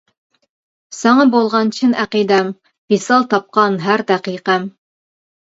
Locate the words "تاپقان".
3.35-3.79